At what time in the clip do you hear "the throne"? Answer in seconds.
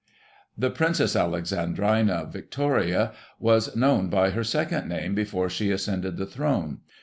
6.17-6.79